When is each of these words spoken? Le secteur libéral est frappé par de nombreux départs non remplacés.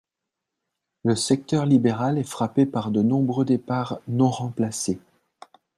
Le 1.03 1.15
secteur 1.15 1.67
libéral 1.67 2.17
est 2.17 2.23
frappé 2.23 2.65
par 2.65 2.89
de 2.89 3.03
nombreux 3.03 3.45
départs 3.45 3.99
non 4.07 4.31
remplacés. 4.31 4.97